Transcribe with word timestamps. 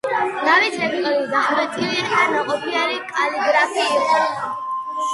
დავით 0.45 0.77
რექტორი 0.83 1.19
დახვეწილი 1.33 2.07
და 2.15 2.25
ნაყოფიერი 2.33 2.99
კალიგრაფი 3.15 3.89
იყო. 3.97 4.29